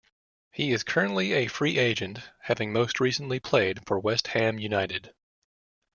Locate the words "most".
2.73-2.99